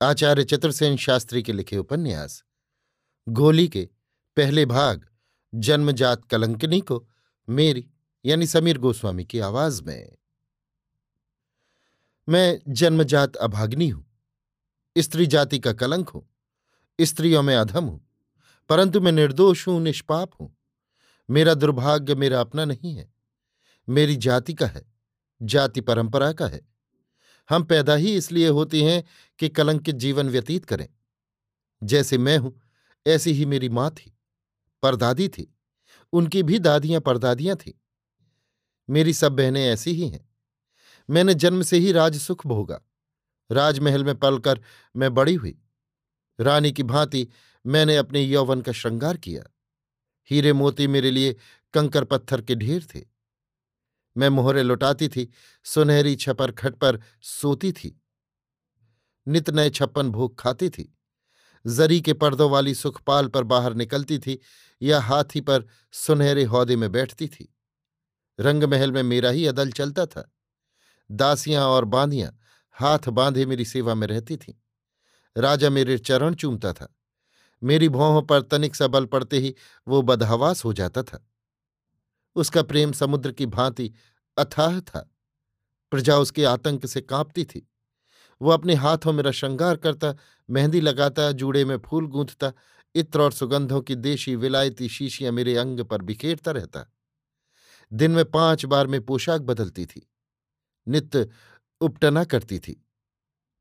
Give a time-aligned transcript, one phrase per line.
[0.00, 2.42] आचार्य चतुर्सेन शास्त्री के लिखे उपन्यास।
[3.26, 3.88] गोली के
[4.36, 5.06] पहले भाग,
[5.52, 7.06] जन्मजात कलंकनी को
[7.48, 7.86] मेरी,
[8.24, 10.16] यानी समीर गोस्वामी की आवाज़ में।
[12.28, 14.04] मैं जन्मजात अभाग्नि हूँ,
[14.96, 16.26] स्त्री जाति का कलंक हूँ,
[16.98, 18.00] स्त्रियों में अधम हूँ,
[18.70, 20.54] परंतु मैं निर्दोष हूँ, निष्पाप हूँ।
[21.28, 23.12] मेरा दुर्भाग्य मेरा अपना नहीं है,
[23.88, 24.84] मेरी जाति का है,
[25.40, 26.75] जाति परंपरा का है।
[27.50, 29.04] हम पैदा ही इसलिए होती हैं
[29.38, 30.88] कि कलंकित जीवन व्यतीत करें।
[31.82, 32.60] जैसे मैं हूँ,
[33.06, 34.18] ऐसी ही मेरी माँ थी,
[34.82, 35.56] परदादी थी,
[36.12, 37.72] उनकी भी दादियाँ परदादियाँ थीं।
[38.90, 40.28] मेरी सब बहनें ऐसी ही हैं।
[41.10, 42.80] मैंने जन्म से ही राजसुख भोगा।
[43.52, 44.60] राजमहल में पलकर
[44.96, 45.58] मैं बड़ी हुई।
[46.40, 47.28] रानी की भांति
[47.66, 49.42] मैंने अपने यौवन का श्रृंगार किया।
[50.30, 51.36] हीरे मोती मेरे लिए
[51.74, 53.15] कंकर पत्थर के ढेर थे।
[54.16, 55.32] मैं मोहरे लुटाती थी,
[55.64, 58.02] सुनहरी छपर खट पर सोती थी।
[59.28, 60.98] नित नए छप्पन भोग खाती थी।
[61.66, 64.40] जरी के पर्दों वाली सुखपाल पर बाहर निकलती थी
[64.82, 67.54] या हाथी पर सुनहरे हौदे में बैठती थी।
[68.40, 70.32] रंगमहल में मेरा ही अदल चलता था।
[71.10, 72.38] दासियाँ और बांधियाँ
[72.72, 74.54] हाथ बांधे मेरी सेवा में रहती थीं।
[75.42, 76.96] राजा मेरे चरण चूमता था।
[77.62, 79.54] मेरी भौहों पर तनिक सा बल पड़ते ही
[79.88, 81.28] वो बदहवास हो जाता था।
[82.34, 83.94] उसका प्रेम समुद्र की भांति
[84.38, 85.10] अथाह था।
[85.90, 87.70] प्रजा उसके आतंक से कांपती थी।
[88.42, 90.14] वो अपने हाथों मेरा श्रृंगार करता,
[90.50, 92.52] मेहंदी लगाता, जूड़े में फूल गूंथता,
[92.94, 96.92] इत्र और सुगंधों की देशी विलायती शीशियाँ मेरे अंग पर बिखेरता रहता।
[97.92, 100.10] दिन में पाँच बार में पोशाक बदलती थी।
[100.88, 101.28] नित्य
[101.80, 102.86] उपटना करती थी।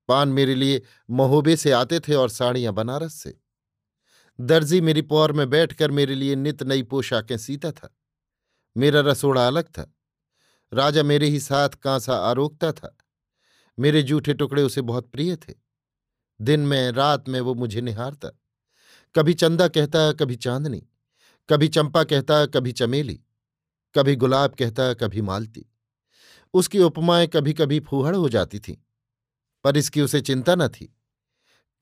[0.07, 3.41] पान मेरे लिए महोबे से आते थे और साड़ियाँ बनारस से।
[4.39, 7.97] दर्जी मेरी पौर में बैठकर मेरे लिए नित नई पोशाकें सीता था।
[8.77, 9.94] मेरा रसोड़ा अलग था।
[10.73, 12.97] राजा मेरे ही साथ कांसा आरोकता था।
[13.79, 15.53] मेरे जूठे टुकड़े उसे बहुत प्रिय थे।
[16.41, 18.29] दिन में, रात में वो मुझे निहारता।
[19.15, 20.87] कभी चंदा कहता, कभी चांदनी।
[21.49, 23.21] कभी चंपा कहता, कभी चमेली।
[23.95, 25.65] कभी गुलाब कहता, कभी मालती।
[26.53, 28.75] उसकी उपमाएँ कभी कभी फूहड़ हो जाती थीं,
[29.63, 30.97] पर इसकी उसे चिंता न थी।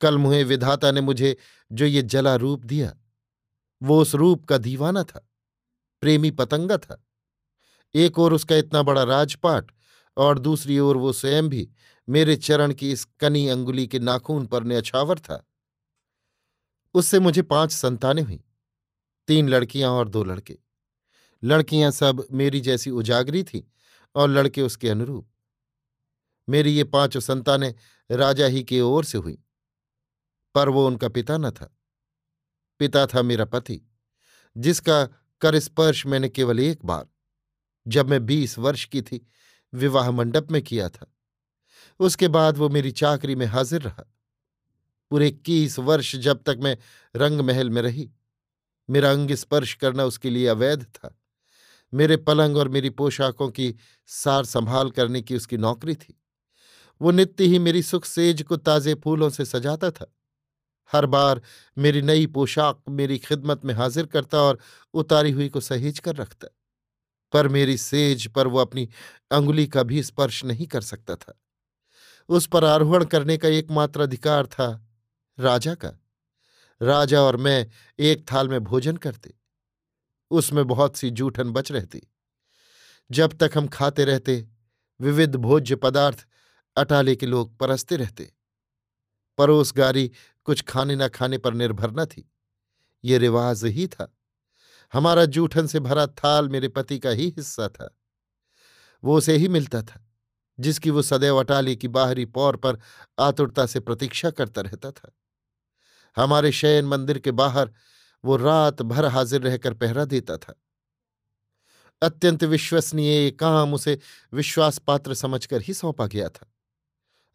[0.01, 1.37] कल मुहे विधाता ने मुझे
[1.71, 2.95] जो ये जला रूप दिया,
[3.83, 5.29] वो उस रूप का दीवाना था,
[6.01, 7.05] प्रेमी पतंगा था।
[7.95, 9.71] एक ओर उसका इतना बड़ा राजपाट
[10.17, 11.67] और दूसरी ओर वो स्वयं भी
[12.07, 15.43] मेरे चरण की इस कनी अंगुली के नाखून पर न्यछावर था।
[16.95, 18.43] उससे मुझे पाँच संतानें हुई,
[19.27, 20.57] तीन लड़कियाँ और दो लड़के।
[21.43, 23.61] लड़कियाँ सब मेरी जैसी उजागरी थीं
[24.15, 25.29] और लड़के उसके अनुरूप।
[26.47, 27.73] मेरी ये पाँचों संतानें
[28.09, 29.37] राजा ही की ओर से हुई,
[30.55, 31.75] पर वो उनका पिता न था।
[32.79, 33.81] पिता था मेरा पति,
[34.57, 35.05] जिसका
[35.41, 37.05] कर स्पर्श मैंने केवल एक बार
[37.87, 39.27] जब मैं बीस वर्ष की थी,
[39.73, 41.15] विवाह मंडप में किया था।
[41.99, 44.13] उसके बाद वो मेरी चाकरी में हाजिर रहा।
[45.09, 46.77] पूरे इक्कीस वर्ष जब तक मैं
[47.15, 48.11] रंग महल में रही,
[48.89, 51.19] मेरा अंग स्पर्श करना उसके लिए अवैध था।
[51.93, 53.75] मेरे पलंग और मेरी पोशाकों की
[54.07, 56.21] सार संभाल करने की उसकी नौकरी थी।
[57.01, 60.15] वो नित्य ही मेरी सुख सेज को ताजे फूलों से सजाता था।
[60.91, 61.41] हर बार
[61.77, 64.59] मेरी नई पोशाक मेरी खिदमत में हाजिर करता और
[64.93, 66.47] उतारी हुई को सहेज कर रखता।
[67.33, 68.89] पर मेरी सेज पर वो अपनी
[69.31, 71.41] अंगुली का भी स्पर्श नहीं कर सकता था।
[72.29, 74.89] उस पर आरोहण करने का एकमात्र अधिकार था
[75.39, 75.91] राजा का।
[76.81, 77.67] राजा और मैं
[77.99, 79.33] एक थाल में भोजन करते।
[80.31, 82.01] उसमें बहुत सी जूठन बच रहती।
[83.11, 84.47] जब तक हम खाते रहते,
[85.01, 86.27] विविध भोज्य पदार्थ
[86.77, 88.33] अटाले के लोग परसते रहते।
[89.37, 90.11] परोसगारी
[90.43, 92.31] कुछ खाने न खाने पर निर्भर न थी।
[93.03, 94.17] ये रिवाज ही था।
[94.93, 97.97] हमारा जूठन से भरा थाल मेरे पति का ही हिस्सा था।
[99.03, 100.09] वो उसे ही मिलता था,
[100.59, 102.79] जिसकी वो सदैव अटाली की बाहरी पौर पर
[103.19, 105.11] आतुरता से प्रतीक्षा करता रहता था।
[106.17, 107.71] हमारे शयन मंदिर के बाहर
[108.25, 110.55] वो रात भर हाजिर रहकर पहरा देता था।
[112.01, 113.99] अत्यंत विश्वसनीय काम उसे
[114.33, 116.53] विश्वास पात्र समझकर ही सौंपा गया था।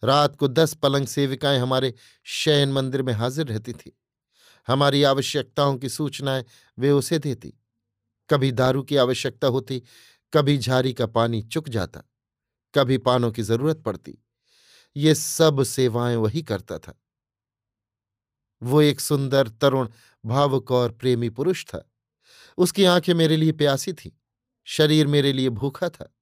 [0.05, 1.95] रात को दस पलंग सेविकाएँ हमारे
[2.25, 3.99] शयन मंदिर में हाजिर रहती थी।
[4.69, 6.45] हमारी आवश्यकताओं की सूचनाएँ
[6.79, 7.55] वे उसे देती।
[8.31, 9.83] कभी दारू की आवश्यकता होती,
[10.33, 12.03] कभी झारी का पानी चुक जाता,
[12.75, 14.25] कभी पानों की ज़रूरत पड़ती।
[14.97, 17.01] ये सब सेवाएँ वही करता था।
[18.63, 19.89] वो एक सुंदर, तरुण,
[20.25, 21.91] भावुक और प्रेमी पुरुष था।
[22.59, 24.11] उसकी आँखें मेरे लिए प्यासी थीं,
[24.65, 26.15] शरीर मेरे लिए भूखा था।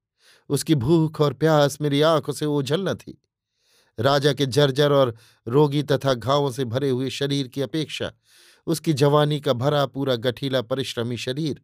[0.49, 3.23] उसकी भूख और प्यास मेरी आँखों से ओझल न थी।
[3.99, 5.17] राजा के जर्जर और
[5.49, 8.13] रोगी तथा घावों से भरे हुए शरीर की अपेक्षा,
[8.67, 11.63] उसकी जवानी का भरा पूरा गठीला परिश्रमी शरीर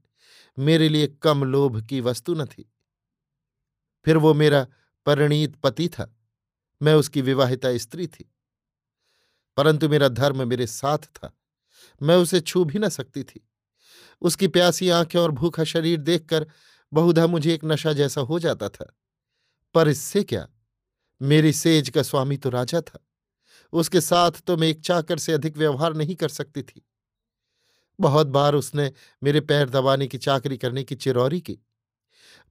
[0.58, 2.72] मेरे लिए कम लोभ की वस्तु न थी।
[4.04, 4.66] फिर वो मेरा
[5.06, 6.16] परिणीत पति था,
[6.82, 8.32] मैं उसकी विवाहिता स्त्री थी।
[9.56, 11.38] परंतु मेरा धर्म मेरे साथ था,
[12.02, 13.48] मैं उसे छू भी न सकती थी।
[14.22, 16.46] उसकी प्यासी आँखें और भूखा शरीर देखकर
[16.92, 18.96] बहुधा मुझे एक नशा जैसा हो जाता था।
[19.74, 20.48] पर इससे क्या?
[21.22, 23.06] मेरी सेज का स्वामी तो राजा था।
[23.72, 26.86] उसके साथ तो मैं एक चाकर से अधिक व्यवहार नहीं कर सकती थी।
[28.00, 28.92] बहुत बार उसने
[29.22, 31.58] मेरे पैर दबाने की चाकरी करने की चिरौरी की।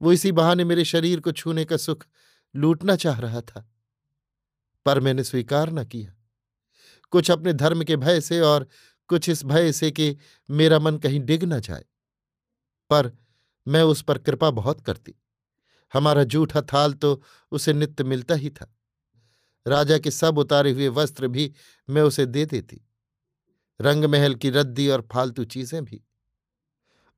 [0.02, 2.06] वो इसी बहाने मेरे शरीर को छूने का सुख
[2.56, 3.74] लूटना चाह रहा था।
[4.86, 6.16] पर मैंने स्वीकार न किया।
[7.12, 8.68] कुछ अपने धर्म के भय से और
[9.08, 10.18] कुछ इस भय से कि
[10.50, 11.86] मेरा मन कहीं डिग न जाए।
[12.90, 13.12] पर
[13.68, 15.16] मैं उस पर कृपा बहुत करती।
[15.94, 17.22] हमारा जूठा थाल तो
[17.52, 18.74] उसे नित्य मिलता ही था।
[19.66, 21.52] राजा के सब उतारे हुए वस्त्र भी
[21.90, 22.82] मैं उसे दे देती।
[23.80, 26.02] रंगमहल की रद्दी और फालतू चीज़ें भी।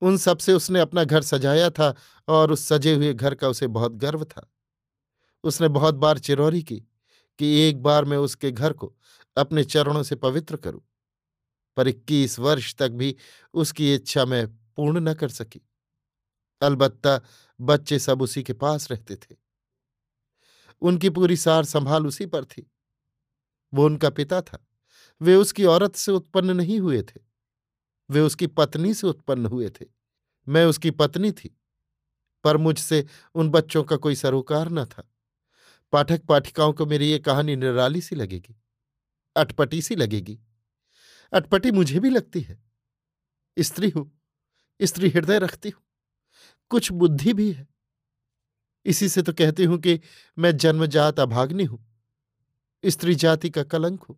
[0.01, 1.93] उन सबसे उसने अपना घर सजाया था
[2.27, 4.49] और उस सजे हुए घर का उसे बहुत गर्व था।
[5.43, 6.75] उसने बहुत बार चिरौरी की
[7.39, 8.93] कि एक बार मैं उसके घर को
[9.37, 10.81] अपने चरणों से पवित्र करूँ,
[11.77, 13.15] पर इक्कीस वर्ष तक भी
[13.53, 15.61] उसकी इच्छा मैं पूर्ण न कर सकी।
[16.63, 17.21] अलबत्ता
[17.61, 19.35] बच्चे सब उसी के पास रहते थे।
[20.81, 22.71] उनकी पूरी सार संभाल उसी पर थी।
[23.73, 24.67] वो उनका पिता था।
[25.21, 27.19] वे उसकी औरत से उत्पन्न नहीं हुए थे।
[28.09, 29.85] वे उसकी पत्नी से उत्पन्न हुए थे।
[30.47, 31.59] मैं उसकी पत्नी थी।
[32.43, 35.09] पर मुझसे उन बच्चों का कोई सरोकार न था।
[35.91, 38.55] पाठक पाठिकाओं को मेरी ये कहानी निराली सी लगेगी।
[39.35, 40.39] अटपटी सी लगेगी।
[41.33, 42.63] अटपटी मुझे भी लगती है।
[43.59, 44.19] स्त्री हूँ।
[44.81, 45.83] स्त्री हृदय रखती हूँ।
[46.73, 47.67] कुछ बुद्धि भी है।
[48.85, 49.99] इसी से तो कहती हूँ कि
[50.37, 51.79] मैं जन्मजात अभाग्नि हूँ।
[52.85, 54.17] स्त्री जाति का कलंक हूँ।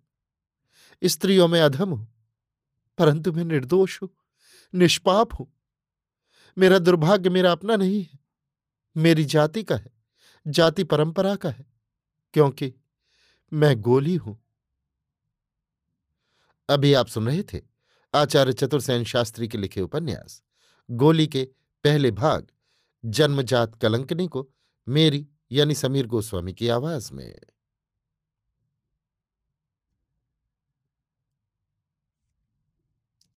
[1.04, 2.08] स्त्रियों में अधम हूँ।
[2.98, 4.10] परंतु मैं निर्दोष हूँ,
[4.74, 5.48] निष्पाप हूँ।
[6.58, 8.20] मेरा दुर्भाग्य मेरा अपना नहीं है।
[8.98, 9.92] मेरी जाति का है,
[10.48, 11.66] जाति परंपरा का है,
[12.34, 12.74] क्योंकि
[13.54, 14.38] मैं गोली हूँ।
[16.70, 17.62] अभी आप सुन रहे थे
[18.16, 20.44] आचार्य चतुर्सेन शास्त्री के लिखे उपन्यास,
[20.92, 21.48] गोली के
[21.86, 22.48] पहले भाग
[23.06, 24.48] जन्मजात कलंकनी को
[24.88, 27.40] मेरी यानी समीर गोस्वामी की आवाज़ में।